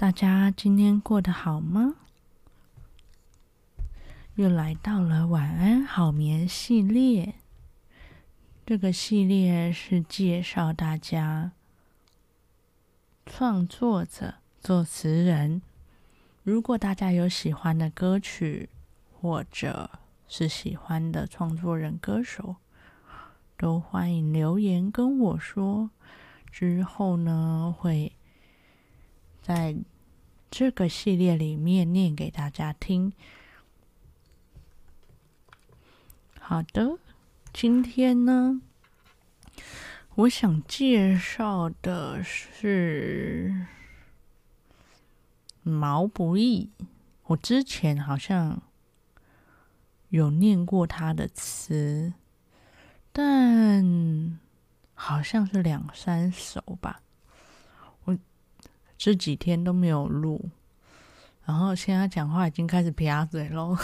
[0.00, 1.96] 大家今天过得好吗？
[4.36, 7.34] 又来到了晚安好眠系列。
[8.64, 11.50] 这个系列是介绍大家
[13.26, 15.62] 创作者、作词人。
[16.44, 18.68] 如果大家有喜欢的歌曲，
[19.20, 19.90] 或者
[20.28, 22.54] 是喜欢的创作人、歌手，
[23.56, 25.90] 都欢迎留言跟我说。
[26.52, 28.12] 之后呢，会
[29.48, 29.74] 在
[30.50, 33.14] 这个系列里面念给大家听。
[36.38, 36.98] 好的，
[37.50, 38.60] 今天呢，
[40.16, 43.68] 我想介绍的是
[45.62, 46.70] 毛不易。
[47.28, 48.60] 我之前好像
[50.10, 52.12] 有念过他的词，
[53.10, 54.38] 但
[54.92, 57.00] 好像是两三首吧。
[58.98, 60.50] 这几天都没有录，
[61.44, 63.78] 然后现在讲话已经开始撇嘴喽。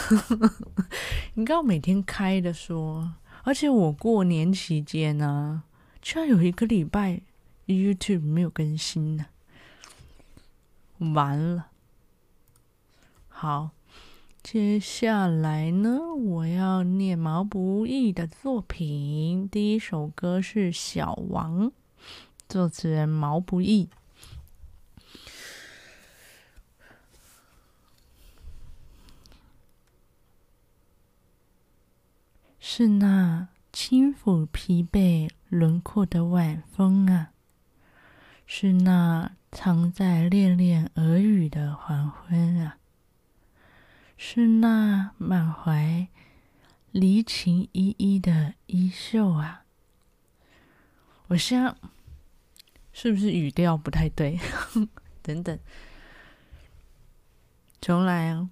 [1.35, 5.63] 应该我每天开的说，而且我过年期间呢、
[6.01, 7.21] 居然有一个礼拜
[7.65, 9.25] YouTube 没有更新呢，
[10.99, 11.67] 完了。
[13.29, 13.71] 好，
[14.43, 19.47] 接下来呢，我要念毛不易的作品。
[19.49, 21.67] 第一首歌是《小王》，
[22.47, 23.89] 作词人毛不易。
[32.67, 37.29] 是那轻抚疲惫轮廓的晚风啊，
[38.47, 42.77] 是那藏在恋恋耳语的黄昏啊，
[44.17, 46.07] 是那满怀
[46.89, 49.65] 离情依依的衣袖啊。
[51.27, 51.77] 我想，
[52.91, 54.39] 是不是语调不太对？
[55.21, 55.59] 等等，
[57.79, 58.49] 重来哦。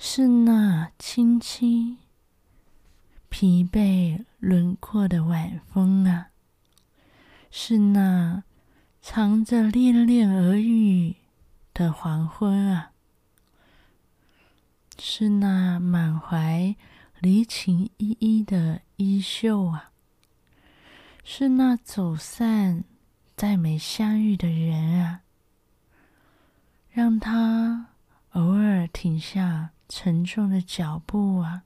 [0.00, 1.98] 是那轻轻
[3.28, 6.28] 疲惫轮廓的晚风啊，
[7.50, 8.44] 是那
[9.02, 11.16] 藏着恋恋耳语
[11.74, 12.92] 的黄昏啊，
[15.00, 16.76] 是那满怀
[17.18, 19.90] 离情依依的衣袖啊，
[21.24, 22.84] 是那走散
[23.36, 25.22] 再没相遇的人啊，
[26.88, 27.88] 让他
[28.30, 29.70] 偶尔停下。
[29.88, 31.62] 沉重的脚步啊，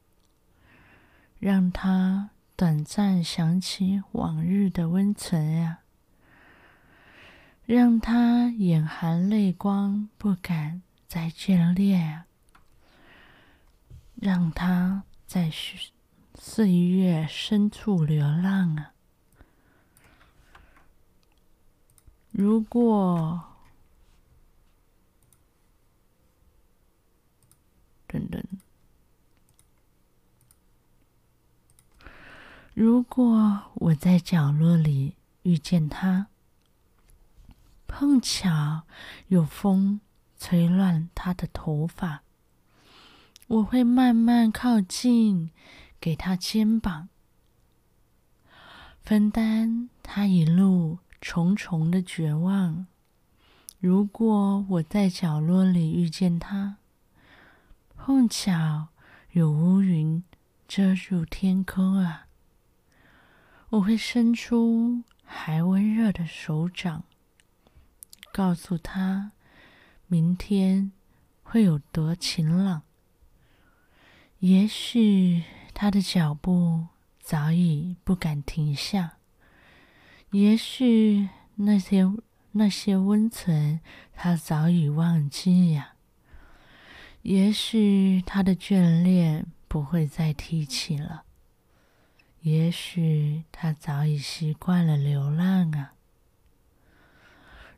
[1.39, 5.81] 让他短暂想起往日的温存呀，
[7.67, 12.27] 让他眼含泪光，不敢再眷恋啊，
[14.15, 15.51] 让他在
[16.35, 18.93] 岁月深处流浪啊。
[22.31, 23.52] 如果。
[28.13, 28.45] 等等，
[32.75, 36.27] 如果我在角落里遇见他，
[37.87, 38.83] 碰巧
[39.29, 40.03] 有风
[40.37, 42.23] 吹乱他的头发，
[43.47, 45.51] 我会慢慢靠近，
[45.99, 47.09] 给他肩膀，
[49.01, 52.87] 分担他一路重重的绝望。
[53.81, 56.77] 如果我在角落里遇见他，
[58.05, 58.89] 碰巧
[59.31, 60.25] 有乌云
[60.67, 62.27] 遮住天空啊，
[63.69, 67.05] 我会伸出还温热的手掌，
[68.33, 69.31] 告诉他
[70.09, 70.91] 明天
[71.45, 72.83] 会有多晴朗。
[74.41, 76.89] 也许他的脚步
[77.21, 79.19] 早已不敢停下，
[80.33, 82.13] 也许那些
[82.51, 83.79] 那些温存
[84.13, 85.92] 他早已忘记呀。
[87.23, 91.23] 也许他的眷恋不会再提起了，
[92.41, 95.95] 也许他早已习惯了流浪啊。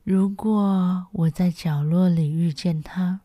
[0.03, 3.21] 如果我在角落里遇见他，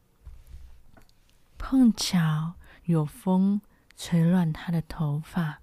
[1.57, 3.61] 碰巧有风
[3.95, 5.61] 吹乱他的头发，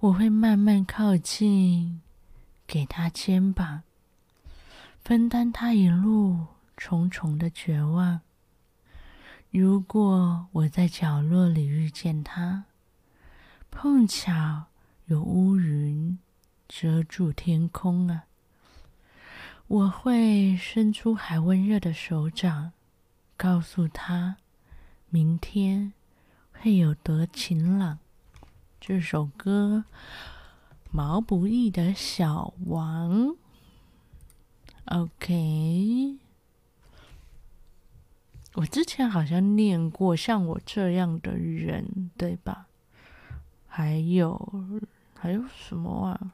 [0.00, 2.02] 我会慢慢靠近，
[2.66, 3.82] 给他肩膀，
[5.02, 8.20] 分担他一路重重的绝望。
[9.52, 12.64] 如果我在角落里遇见他，
[13.70, 14.64] 碰巧
[15.04, 16.18] 有乌云
[16.66, 18.24] 遮住天空啊，
[19.66, 22.72] 我会伸出还温热的手掌，
[23.36, 24.38] 告诉他
[25.10, 25.92] 明天
[26.52, 27.98] 会有多晴朗。
[28.80, 29.84] 这首歌，
[30.90, 33.26] 毛不易的《小王》。
[34.86, 36.18] OK，
[38.54, 42.66] 我之前好像念过像我这样的人，对吧？
[43.66, 44.78] 还有
[45.14, 46.32] 还有什么啊？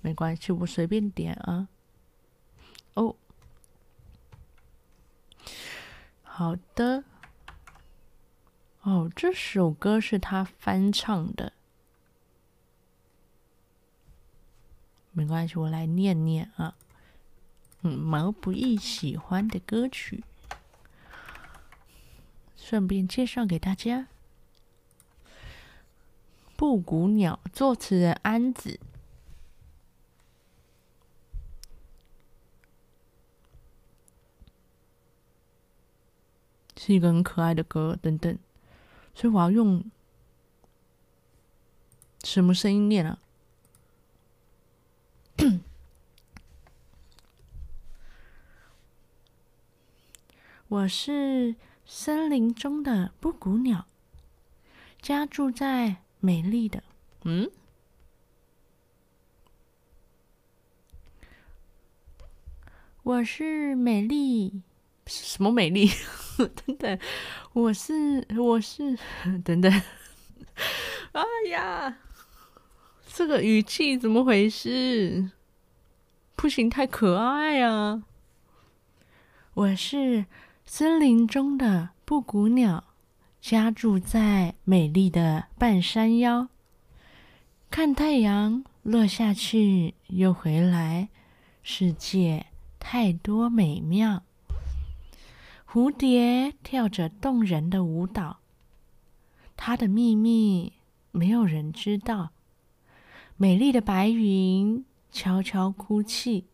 [0.00, 1.68] 没关系，我随便点啊。
[2.94, 3.16] 哦，
[6.22, 7.02] 好的。
[8.82, 11.52] 哦，这首歌是他翻唱的。
[15.10, 16.76] 没关系，我来念念啊。
[17.90, 20.22] 毛不易喜欢的歌曲，
[22.56, 24.08] 顺便介绍给大家。
[26.56, 28.78] 布谷鸟，作词人安子。
[36.76, 38.36] 是一个很可爱的歌，等等，
[39.14, 39.84] 所以我要用
[42.24, 43.18] 什么声音念啊？
[50.72, 51.54] 我是
[51.84, 53.84] 森林中的布谷鸟，
[55.02, 56.82] 家住在美丽的……
[57.24, 57.50] 嗯，
[63.02, 64.62] 我是美丽，
[65.04, 65.90] 什么美丽？
[66.64, 66.98] 等等，
[67.52, 68.98] 我是我是
[69.44, 69.70] 等等，
[71.12, 71.98] 哎呀，
[73.06, 75.32] 这个语气怎么回事？
[76.34, 78.04] 不行，太可爱啊！
[79.52, 80.24] 我是
[80.74, 82.82] 森林中的布谷鸟，
[83.42, 86.48] 家住在美丽的半山腰，
[87.70, 91.10] 看太阳落下去又回来，
[91.62, 92.46] 世界
[92.78, 94.22] 太多美妙。
[95.70, 98.38] 蝴蝶跳着动人的舞蹈，
[99.54, 100.72] 它的秘密
[101.10, 102.30] 没有人知道。
[103.36, 106.46] 美丽的白云悄悄哭泣，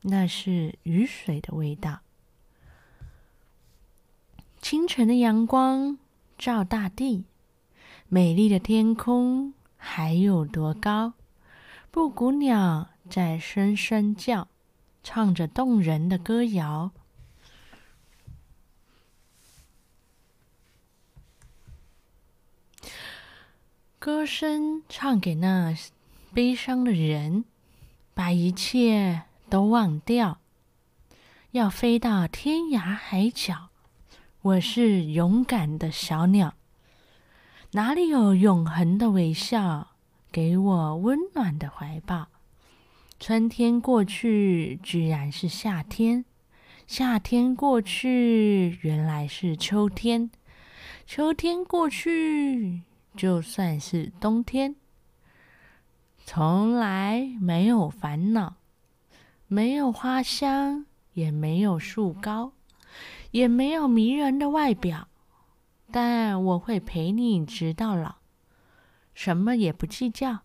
[0.00, 2.00] 那是雨水的味道。
[4.60, 5.98] 清晨的阳光
[6.36, 7.24] 照大地，
[8.08, 11.14] 美丽的天空还有多高？
[11.90, 14.48] 布谷鸟在声声叫，
[15.02, 16.90] 唱着动人的歌谣。
[23.98, 25.74] 歌声唱给那
[26.34, 27.44] 悲伤的人，
[28.12, 30.40] 把一切都忘掉，
[31.52, 33.67] 要飞到天涯海角。
[34.40, 36.54] 我是勇敢的小鸟，
[37.72, 39.88] 哪里有永恒的微笑？
[40.30, 42.28] 给我温暖的怀抱。
[43.18, 46.22] 春天过去，居然是夏天；
[46.86, 50.30] 夏天过去，原来是秋天；
[51.04, 52.82] 秋天过去。
[53.16, 54.76] 就算是冬天，
[56.24, 58.54] 从来没有烦恼，
[59.48, 62.52] 没有花香，也没有树高，
[63.30, 65.08] 也没有迷人的外表，
[65.90, 68.16] 但我会陪你直到老，
[69.14, 70.40] 什么也不计较。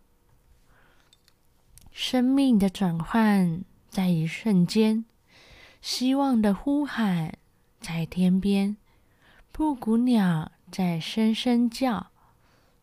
[1.92, 5.06] 生命的转换在一瞬间，
[5.82, 7.38] 希望的呼喊
[7.80, 8.78] 在天边，
[9.52, 12.08] 布谷鸟在声声叫。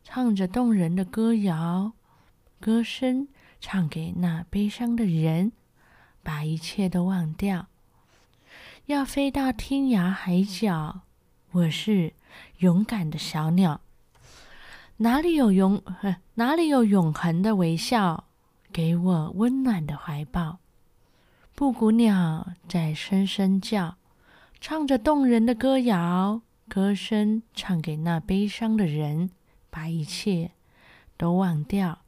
[0.03, 1.93] 唱着动人的歌谣，
[2.59, 3.29] 歌声
[3.61, 5.53] 唱给那悲伤的人，
[6.23, 7.67] 把一切都忘掉，
[8.91, 11.03] 要飞到天涯海角。
[11.53, 12.13] 我是
[12.59, 13.83] 勇敢的小鸟，
[14.97, 15.81] 哪里有永，
[16.35, 18.25] 哪里有永恒的微笑？
[18.73, 20.59] 给我温暖的怀抱。
[21.55, 23.95] 布谷鸟在声声叫，
[24.61, 29.31] 唱着动人的歌谣，歌声唱给那悲伤的人。
[29.71, 30.51] 把一切
[31.17, 32.01] 都忘掉，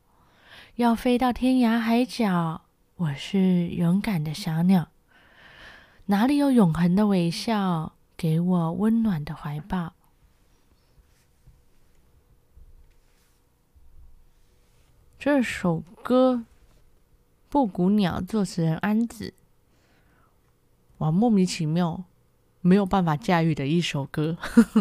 [0.74, 2.62] 要飞到天涯海角。
[2.96, 4.88] 我是勇敢的小鸟，
[6.12, 7.94] 哪里有永恒的微笑？
[8.18, 9.94] 给我温暖的怀抱。
[15.18, 16.34] 这首歌
[17.48, 19.32] 《布谷鸟》作词人安子，
[20.98, 22.04] 哇，莫名其妙，
[22.60, 24.36] 没有办法驾驭的一首歌。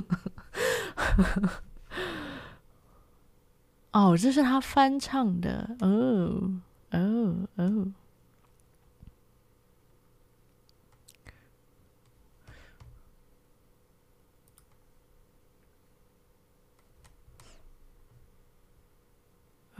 [3.93, 6.59] 哦，这是他翻唱的，哦
[6.91, 7.87] 哦哦，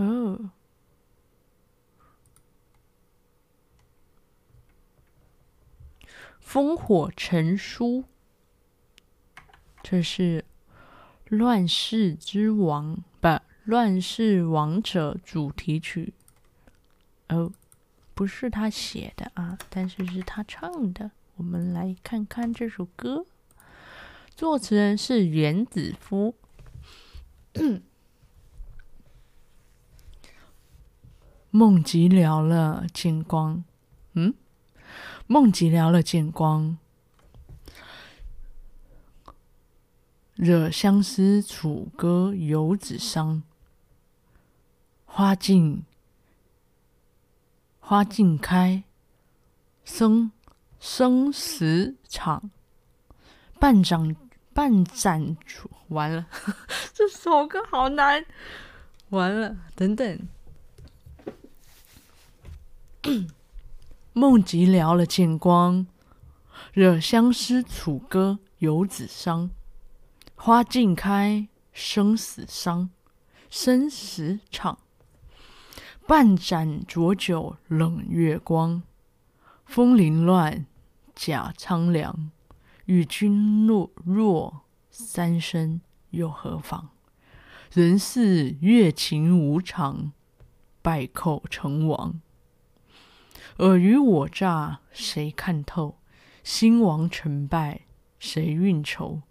[0.02, 0.50] 哦，
[6.44, 8.06] 烽火成书，
[9.84, 10.44] 这是
[11.28, 13.28] 乱世之王不？
[13.64, 16.16] 《乱世王者》主题曲，
[17.30, 17.52] 哦，
[18.16, 21.12] 不是他写的啊，但是是他唱的。
[21.36, 23.28] 我们来看看这首歌，
[24.36, 26.34] 作词人是原子夫。
[31.52, 33.64] 梦极寥了见光，
[34.14, 34.34] 嗯，
[35.28, 36.78] 梦极寥了见光，
[40.36, 43.44] 惹相思楚歌游子伤。
[45.06, 45.84] 花尽，
[47.82, 48.84] 花尽开，
[49.84, 50.32] 生
[50.80, 52.50] 生死场。
[53.60, 54.16] 半掌
[54.54, 56.28] 半盏烛，完了，
[56.96, 58.26] 这首歌好难。
[59.10, 60.28] 完了，等等。
[64.14, 65.88] 梦极聊了见光，
[66.72, 69.50] 惹相思楚歌游子伤。
[70.36, 72.92] 花尽开，生死伤，
[73.50, 74.78] 生死场。
[76.06, 78.84] 半盏浊酒冷月光，
[79.66, 80.68] 风铃乱，
[81.16, 82.30] 甲苍凉。
[82.86, 85.82] 与君若若三生
[86.12, 86.90] 又何妨？
[87.74, 90.12] 人似月情无常，
[90.84, 92.22] 败寇成王。
[93.58, 95.98] 尔虞我诈谁看透？
[96.44, 97.82] 兴亡成败
[98.18, 99.22] 谁运筹？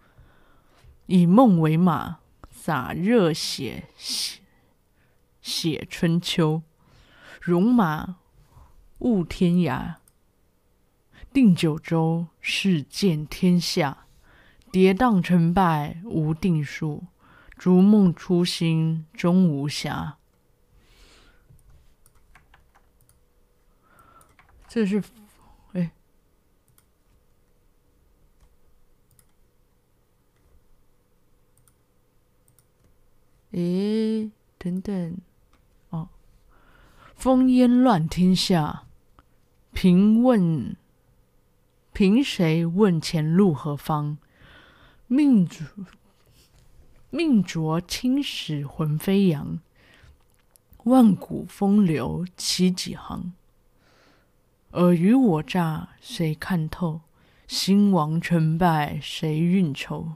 [1.06, 2.18] 以梦为马，
[2.50, 4.40] 洒热血写
[5.42, 6.62] 写春秋。
[7.40, 8.18] 戎马
[8.98, 9.96] 误天涯，
[11.32, 14.04] 定九州是见天下。
[14.70, 17.06] 跌宕成败无定数，
[17.56, 20.18] 逐梦初心终无瑕。
[24.72, 25.02] 这是，
[25.72, 25.90] 哎，
[33.50, 35.18] 哎，等等。
[35.88, 36.08] 哦
[37.18, 38.84] 烽烟乱天下，
[39.72, 40.76] 凭问，
[41.92, 44.18] 凭谁问前路何方？
[45.08, 45.66] 命浊，
[47.10, 49.58] 命浊青史魂飞扬，
[50.84, 53.32] 万古风流起几行？
[54.72, 57.00] 尔虞我诈谁看透？
[57.48, 60.12] 兴亡成败谁运筹？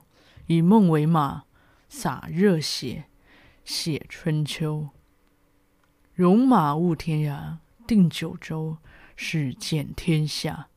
[0.46, 1.42] 以梦为马，
[1.88, 3.06] 洒热血
[3.64, 4.90] 写春秋。
[6.14, 8.76] 戎马误天涯，定九州
[9.16, 10.68] 是见天下。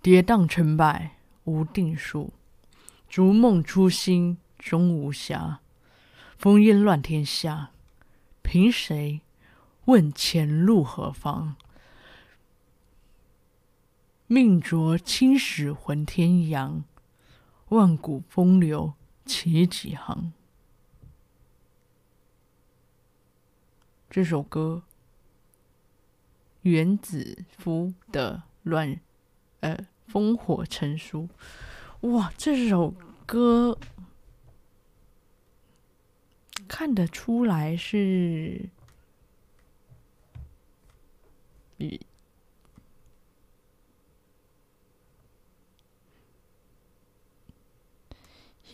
[0.00, 2.32] 跌宕成败无定数，
[3.10, 5.58] 逐梦初心终无暇。
[6.40, 7.72] 烽烟乱天下，
[8.42, 9.20] 凭谁
[9.84, 11.56] 问前路何方？
[14.28, 16.82] 命浊青史魂天扬，
[17.68, 20.32] 万古风流起几行？
[24.10, 24.82] 这首歌，
[26.62, 28.98] 原子夫的乱，
[29.60, 31.28] 呃，烽火成书。
[32.00, 32.94] 哇，这首
[33.26, 33.78] 歌
[36.66, 38.70] 看得出来是，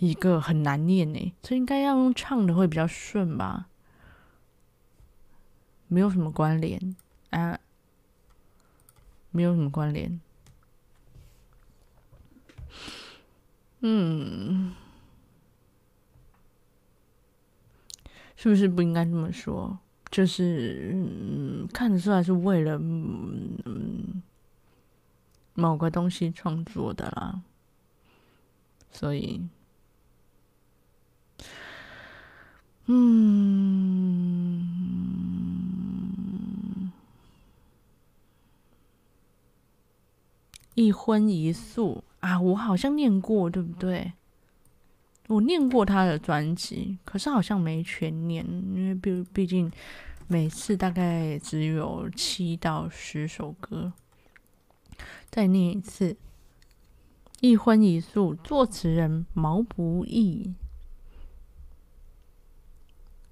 [0.03, 3.69] 一个很难念呢，这应该要用唱的会比较顺吧。
[5.87, 6.97] 没有什么关联
[7.31, 7.61] 啊，
[9.31, 10.21] 没有什么关联。
[13.79, 14.75] 嗯，
[18.35, 19.79] 是不是不应该这么说？
[20.11, 24.21] 就是嗯，看得出来是为了嗯
[25.55, 27.41] 某个东西创作的啦，
[28.91, 29.41] 所以
[32.87, 34.69] 嗯。
[40.75, 44.13] 一荤一素啊，我好像念过，对不对？
[45.29, 49.71] 我念过他的专辑，可是好像没全念，因为毕毕竟
[50.29, 53.93] 每次大概只有七到十首歌。
[55.31, 56.17] 再念一次，
[57.41, 60.55] 一荤一素，作词人毛不易。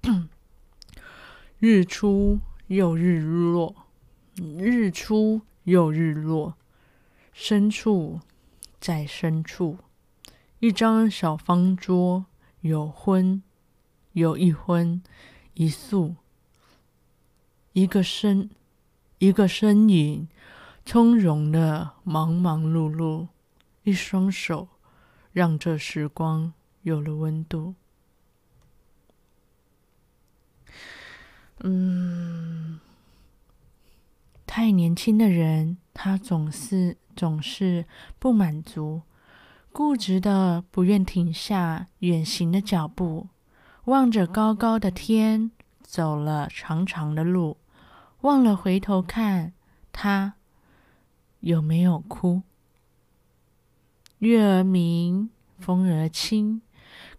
[1.59, 3.75] 日出又日落，
[4.35, 6.55] 日出又日落。
[7.33, 8.19] 深处，
[8.79, 9.77] 在深处，
[10.59, 12.25] 一张小方桌，
[12.59, 13.41] 有荤，
[14.13, 15.01] 有一荤，
[15.53, 16.15] 一素，
[17.73, 18.49] 一个身，
[19.19, 20.27] 一个身影，
[20.85, 23.27] 从容的忙忙碌碌，
[23.83, 24.67] 一双手，
[25.31, 27.75] 让这时光有了温度。
[31.63, 32.79] 嗯。
[34.45, 37.85] 太年轻的人，他总是总是
[38.19, 39.03] 不满足，
[39.71, 43.29] 固执的不愿停下远行的脚步，
[43.85, 45.51] 望着高高的天，
[45.81, 47.55] 走了长长的路，
[48.21, 49.53] 忘了回头看
[49.93, 50.33] 他
[51.39, 52.41] 有没有哭。
[54.19, 56.61] 月儿明，风儿轻，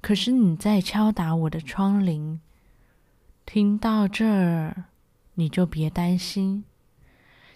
[0.03, 2.41] 可是你在敲打我的窗棂。
[3.55, 4.85] 听到这儿，
[5.35, 6.65] 你就别担心。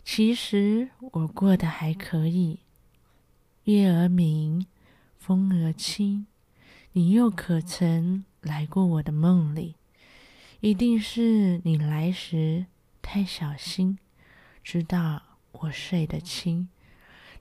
[0.04, 2.58] 其实我过得还可以。
[3.64, 4.66] 月儿明，
[5.16, 6.26] 风儿轻，
[6.92, 9.76] 你又可曾来过我的梦里？
[10.60, 12.66] 一定是你来时
[13.00, 13.98] 太小心，
[14.62, 16.68] 知道我睡得轻。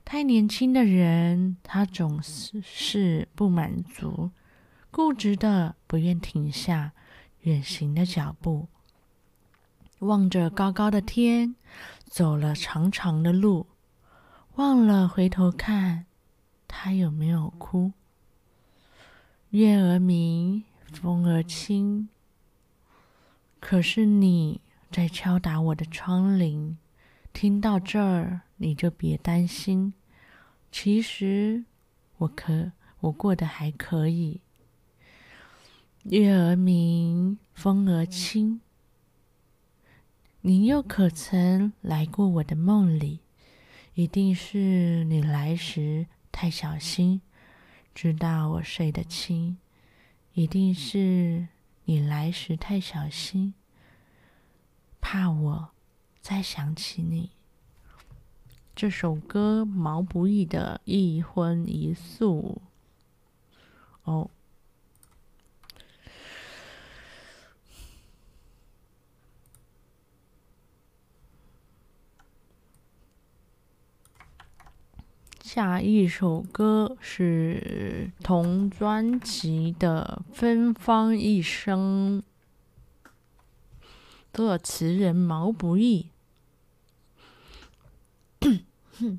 [0.02, 4.30] 太年轻的人，他总是是不满足，
[4.90, 6.94] 固执的不愿停下。
[7.46, 8.66] 远行的脚步，
[10.00, 11.54] 望着高高的天，
[12.04, 13.68] 走了长长的路，
[14.56, 16.06] 忘了回头看
[16.66, 17.92] 他有没有哭。
[19.50, 22.08] 月儿明，风儿轻，
[23.60, 24.60] 可是你
[24.90, 26.74] 在敲打我的窗棂。
[27.32, 29.94] 听到这儿，你就别担心。
[30.72, 31.64] 其实
[32.16, 34.40] 我可我过得还可以。
[36.08, 38.60] 月儿明，风儿轻，
[40.42, 43.18] 你又可曾来过我的梦里？
[43.94, 47.20] 一定是你来时太小心，
[47.92, 49.58] 知道我睡得轻。
[50.34, 51.48] 一定是
[51.86, 53.54] 你来时太小心，
[55.00, 55.70] 怕我
[56.20, 57.30] 再想起你。
[58.76, 62.62] 这首歌毛不易的《一荤一素》
[64.12, 64.30] 哦。
[75.56, 82.22] 下一首歌是同专辑的《芬芳一生》，
[84.34, 86.10] 作词人毛不易。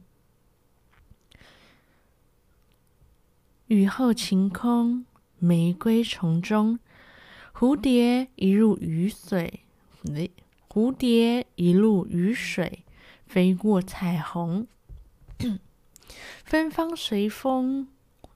[3.66, 5.08] 雨后晴空，
[5.40, 6.78] 玫瑰丛中，
[7.52, 9.62] 蝴蝶一路雨水，
[10.70, 12.84] 蝴蝶一路雨水，
[13.26, 14.68] 飞过彩虹。
[16.44, 17.88] 芬芳随风，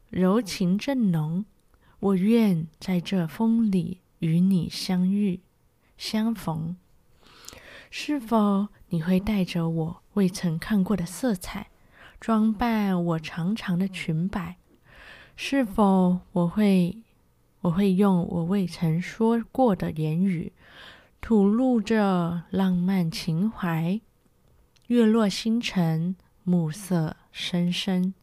[0.09, 1.45] 柔情正浓。
[1.99, 5.41] 我愿在这风里与你相遇、
[5.97, 6.75] 相逢。
[7.89, 11.67] 是否你会带着我未曾看过的色彩，
[12.19, 14.57] 装扮我长长的裙摆？
[15.35, 16.97] 是否我会，
[17.61, 20.53] 我会用我未曾说过的言语，
[21.19, 23.99] 吐露着浪漫情怀？
[24.87, 28.13] 月落星辰，暮色深深，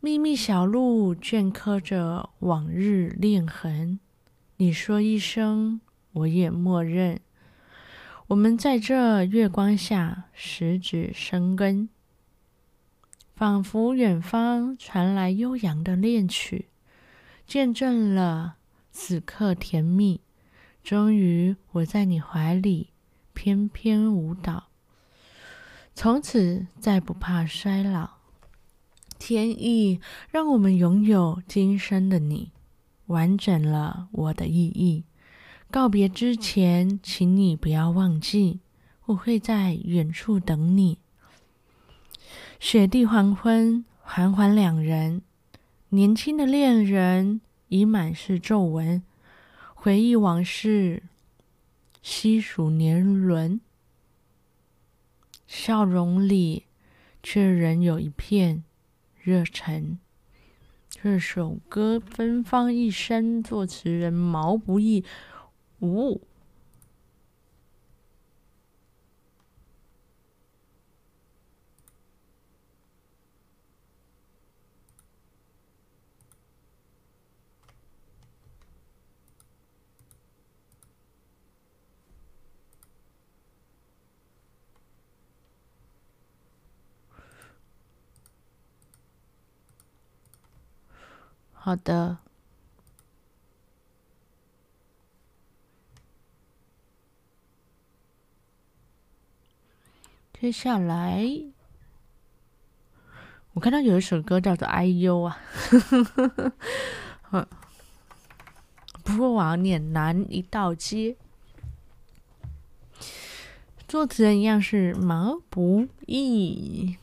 [0.00, 3.98] 秘密小路镌刻着往日恋痕。
[4.56, 5.80] 你说一声，
[6.12, 7.20] 我也默认。
[8.28, 11.88] 我们在这月光下十指生根，
[13.34, 16.66] 仿佛远方传来悠扬的恋曲，
[17.46, 18.56] 见证了
[18.90, 20.20] 此刻甜蜜。
[20.82, 22.90] 终于，我在你怀里
[23.34, 24.68] 翩翩舞蹈。
[25.98, 28.18] 从此再不怕衰老，
[29.18, 29.98] 天意
[30.30, 32.52] 让我们拥有今生的你，
[33.06, 35.04] 完整了我的意义。
[35.70, 38.60] 告别之前，请你不要忘记，
[39.06, 40.98] 我会在远处等你。
[42.60, 45.22] 雪地黄昏，缓缓两人，
[45.88, 49.02] 年轻的恋人已满是皱纹，
[49.74, 51.04] 回忆往事，
[52.02, 53.62] 细数年轮。
[55.58, 56.66] 笑容里，
[57.22, 58.62] 却仍有一片
[59.18, 59.98] 热忱。
[60.90, 65.02] 这首歌《芬芳一生》，作词人毛不易。
[65.80, 66.20] 五。
[91.66, 92.18] 好的，
[100.32, 101.26] 接下来
[103.54, 105.36] 我看到有一首歌叫做《哎呦》啊，
[109.02, 111.16] 不过我要念南一道街。
[113.88, 116.96] 作词人一样是毛不易。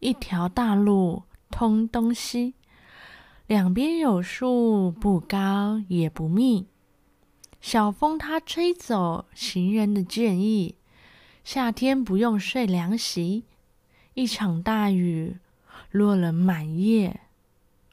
[0.00, 2.54] 一条大路通东西，
[3.48, 6.68] 两边有树，不高也不密。
[7.60, 10.76] 小风它吹走行人的建议，
[11.42, 13.42] 夏天不用睡凉席。
[14.14, 15.38] 一场大雨
[15.90, 17.20] 落了满夜，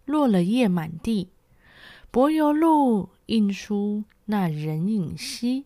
[0.06, 1.30] 落了叶满地。
[2.12, 5.66] 柏油路映出那人影稀，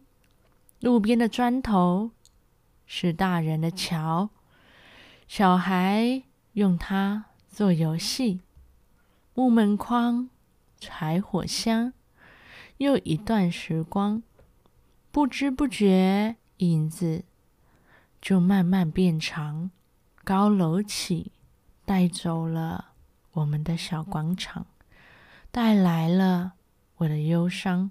[0.79, 2.11] 路边的砖头
[2.85, 4.29] 是大人的桥，
[5.27, 6.23] 小孩。
[6.59, 8.41] 用它做游戏，
[9.33, 10.29] 木门框，
[10.77, 11.93] 柴火香，
[12.79, 14.21] 又一段时光，
[15.09, 17.23] 不知不觉，影子
[18.21, 19.71] 就慢慢变长。
[20.25, 21.31] 高楼起，
[21.85, 22.89] 带走了
[23.31, 24.65] 我们的小广场，
[25.51, 26.55] 带来了
[26.97, 27.89] 我的忧伤。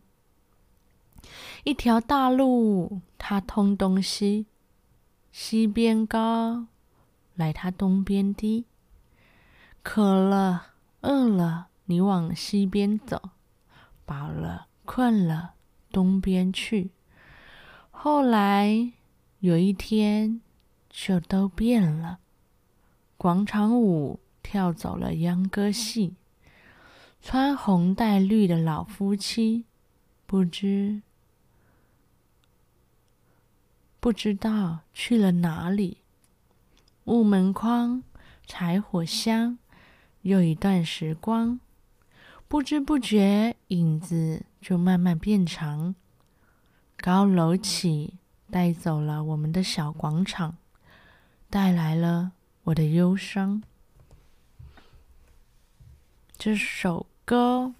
[1.64, 4.44] 一条大路，它通东西，
[5.32, 6.66] 西边高。
[7.38, 8.66] 来，它东边低。
[9.84, 10.72] 渴了，
[11.02, 13.30] 饿了，你往西边走；
[14.04, 15.54] 饱了，困了，
[15.92, 16.90] 东边去。
[17.92, 18.92] 后来
[19.38, 20.40] 有一天，
[20.90, 22.18] 就都变了。
[23.16, 26.16] 广场舞跳走了秧歌戏，
[27.22, 29.64] 穿红戴绿的老夫妻，
[30.26, 31.02] 不知
[34.00, 35.98] 不知道去了哪里。
[37.08, 38.02] 木门框，
[38.46, 39.58] 柴火香，
[40.20, 41.58] 又一段时光，
[42.46, 45.94] 不知不觉，影子就慢慢变长。
[46.98, 48.18] 高楼起，
[48.50, 50.58] 带走了我们的小广场，
[51.48, 52.32] 带来了
[52.64, 53.62] 我的忧伤。
[56.36, 57.72] 这首歌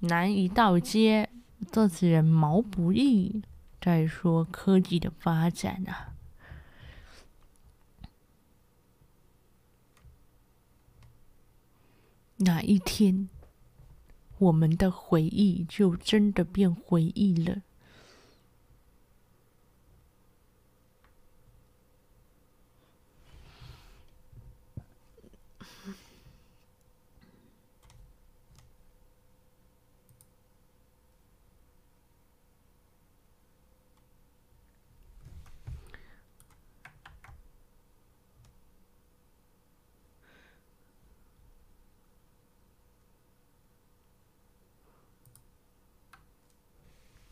[0.06, 1.30] 《南一道街》，
[1.72, 3.42] 作词人毛不易，
[3.80, 6.12] 在说科技的发展啊。
[12.38, 13.28] 哪一天，
[14.38, 17.62] 我们的回忆就真的变回忆了？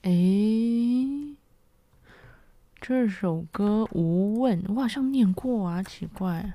[0.05, 0.11] 哎，
[2.79, 6.53] 这首歌《无问》我好像念过啊，奇怪。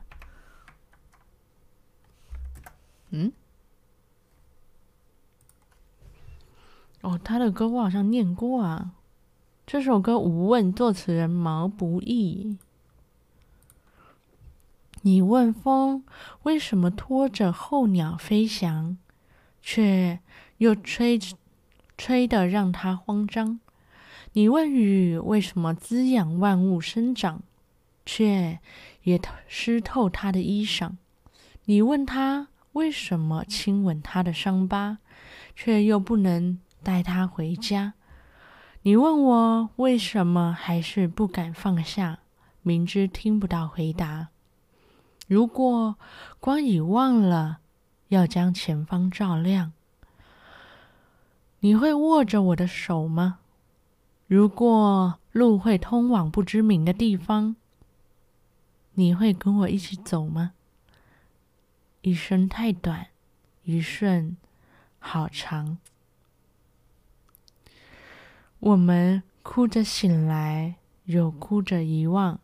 [3.10, 3.32] 嗯？
[7.02, 8.92] 哦，他的歌我好像念过啊。
[9.66, 12.56] 这首歌《无问》，作词人毛不易。
[15.02, 16.06] 你问风
[16.44, 19.00] 为什么拖着候鸟飞翔，
[19.60, 20.20] 却
[20.58, 21.36] 又吹着。
[22.00, 23.60] 吹得让它慌张。
[24.32, 27.44] 你问雨为什么滋养万物生长，
[28.06, 28.60] 却
[29.04, 30.94] 也湿透它的衣裳。
[31.66, 35.00] 你问他为什么亲吻他的伤疤，
[35.54, 37.96] 却又不能带他回家。
[38.84, 42.20] 你问我为什么还是不敢放下，
[42.62, 44.30] 明知听不到回答。
[45.28, 45.98] 如果
[46.40, 47.60] 光已忘了
[48.08, 49.74] 要将前方照亮。
[51.62, 53.40] 你会握着我的手吗？
[54.28, 57.56] 如果路会通往不知名的地方，
[58.94, 60.54] 你会跟我一起走吗？
[62.02, 63.08] 一生太短，
[63.64, 64.38] 一瞬
[65.00, 65.80] 好长。
[68.60, 72.40] 我们哭着醒来，又哭着遗忘。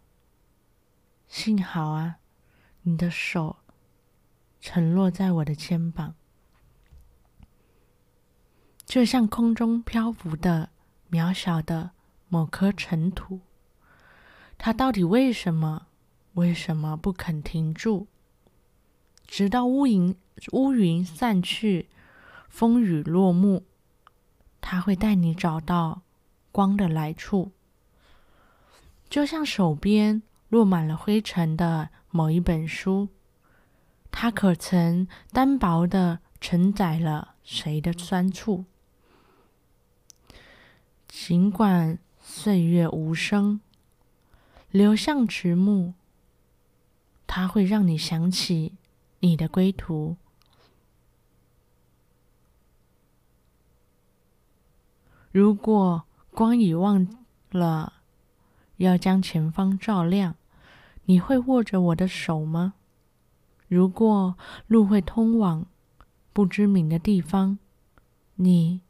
[1.27, 2.17] 幸好啊，
[2.81, 3.57] 你的手
[4.59, 6.15] 沉落在我的肩膀。
[8.85, 10.69] 就像空中漂浮的
[11.11, 11.91] 渺小的
[12.29, 13.41] 某颗尘土，
[14.57, 15.87] 它到底为什么
[16.33, 18.07] 为什么不肯停住？
[19.27, 20.15] 直到乌云
[20.51, 21.89] 乌云散去，
[22.47, 23.63] 风雨落幕，
[24.61, 26.03] 它会带你找到
[26.51, 27.51] 光的来处。
[29.09, 33.09] 就像手边落满了灰尘的某一本书，
[34.11, 38.65] 它可曾单薄的承载了谁的酸楚？
[41.17, 43.59] 尽管岁月无声
[44.69, 45.95] 流向迟暮
[47.25, 48.73] 它会让你想起
[49.21, 50.17] 你的归途。
[55.31, 57.07] 如果光已忘
[57.49, 57.93] 了
[58.77, 60.35] 要将前方照亮
[61.05, 62.75] 你会握着我的手吗？
[63.67, 65.65] 如果路会通往
[66.33, 67.57] 不知名的地方
[68.35, 68.81] 你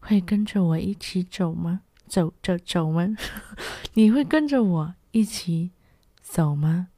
[0.00, 1.80] 会跟着我一起走吗？
[2.06, 3.06] 走走走吗？
[3.94, 5.70] 你会跟着我一起
[6.22, 6.88] 走吗？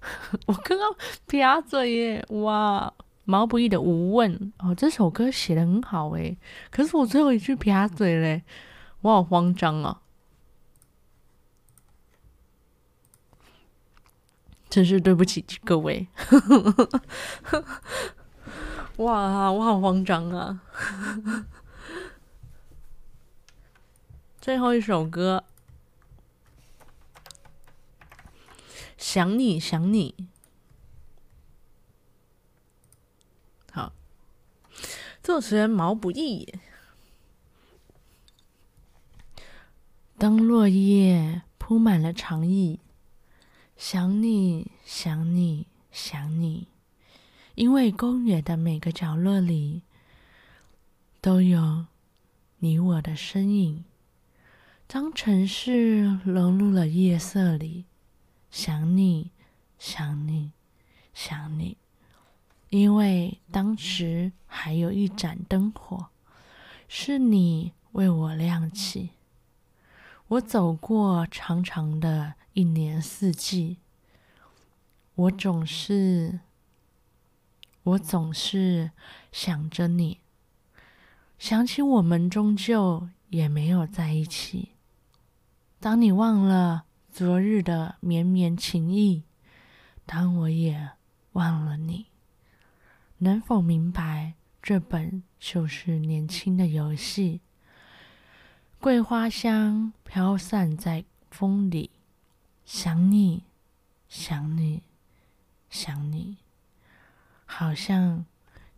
[0.46, 0.94] 我刚刚
[1.26, 2.26] 撇嘴耶！
[2.30, 2.92] 哇，
[3.24, 6.38] 毛不易的《无问》哦，这首歌写的很好诶，
[6.70, 8.42] 可是我最后一句撇嘴嘞，
[9.02, 10.00] 我好慌张啊！
[14.70, 16.08] 真是对不起各位，
[18.98, 20.60] 哇，我好慌张啊！
[24.48, 25.44] 最后一首歌，
[28.96, 30.14] 想你想你，
[33.70, 33.92] 好，
[35.22, 36.54] 作词人毛不易。
[40.16, 42.80] 当落叶铺满了长椅。
[43.76, 46.68] 想你，想你，想你，
[47.54, 49.82] 因为公园的每个角落里
[51.20, 51.84] 都有
[52.60, 53.84] 你我的身影。
[54.90, 57.84] 当城市融入了夜色里，
[58.50, 59.30] 想你，
[59.78, 60.52] 想你，
[61.12, 61.76] 想你，
[62.70, 66.06] 因为当时还有一盏灯火，
[66.88, 69.10] 是你为我亮起。
[70.28, 72.34] 我走过长长的。
[72.54, 73.76] 一年四季，
[75.14, 76.40] 我总是，
[77.84, 78.90] 我总是
[79.30, 80.18] 想着你，
[81.38, 84.70] 想起我们终究也没有在一起。
[85.80, 89.22] 当你忘了昨日的绵绵情意，
[90.04, 90.90] 当我也
[91.32, 92.06] 忘了你，
[93.18, 97.42] 能否明白，这本就是年轻的游戏？
[98.80, 101.90] 桂花香飘散在风里。
[102.64, 103.44] 想你，
[104.08, 104.82] 想你，
[105.70, 106.38] 想你，
[107.46, 108.26] 好像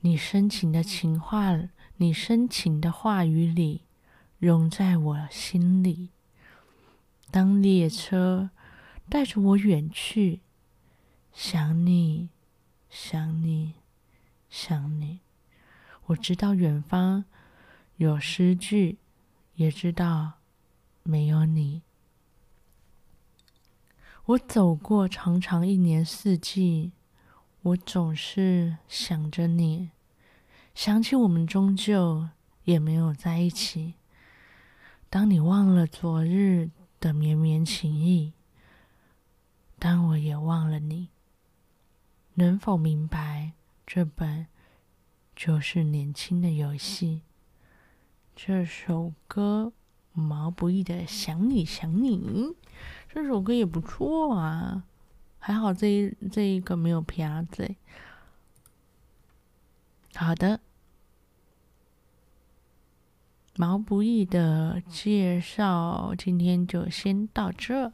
[0.00, 1.58] 你深情的情话，
[1.96, 3.86] 你深情的话语里，
[4.38, 6.10] 融在我心里。
[7.31, 8.51] 当列车
[9.09, 10.40] 带着我远去，
[11.33, 12.29] 想你，
[12.88, 13.75] 想你，
[14.49, 15.21] 想你。
[16.07, 17.25] 我知道远方
[17.97, 18.99] 有诗句，
[19.55, 20.33] 也知道
[21.05, 21.83] 没有你。
[24.27, 26.93] 我走过长长一年四季，
[27.62, 29.90] 我总是想着你，
[30.75, 32.29] 想起我们终究
[32.64, 33.95] 也没有在一起。
[35.09, 38.34] 当你忘了昨日的绵绵情意，
[39.78, 41.08] 当我也忘了你，
[42.34, 43.52] 能否明白，
[43.86, 44.46] 这本
[45.34, 47.22] 就是年轻的游戏？
[48.36, 49.72] 这首歌，
[50.12, 52.18] 毛不易的《想你想你》。
[53.08, 54.84] 这首歌也不错啊，
[55.38, 57.76] 还好这一这一个没有撇嘴。
[60.14, 60.60] 好的，
[63.56, 67.92] 毛不易的介绍今天就先到这，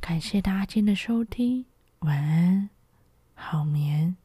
[0.00, 1.66] 感谢大家今天的收听，
[2.00, 2.70] 晚安，
[3.34, 4.16] 好眠。